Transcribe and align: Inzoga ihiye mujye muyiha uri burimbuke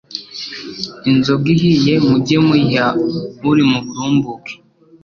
Inzoga 1.11 1.45
ihiye 1.55 1.93
mujye 2.07 2.37
muyiha 2.45 2.87
uri 3.49 3.63
burimbuke 3.69 4.53